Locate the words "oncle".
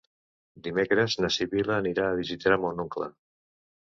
2.87-3.13